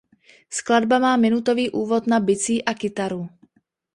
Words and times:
Skladba 0.49 0.99
má 0.99 1.17
minutový 1.17 1.65
úvod 1.69 2.03
na 2.07 2.19
bicí 2.19 2.55
a 2.69 2.73
kytaru. 2.73 3.23